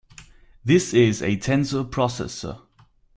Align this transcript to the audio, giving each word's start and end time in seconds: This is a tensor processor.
This 0.65 0.95
is 0.95 1.21
a 1.21 1.37
tensor 1.37 1.83
processor. 1.87 2.63